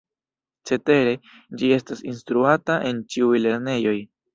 Cetere, 0.69 1.13
ĝi 1.61 1.71
estas 1.77 2.03
instruata 2.15 2.83
en 2.91 3.07
ĉiuj 3.15 3.49
lernejoj. 3.49 4.01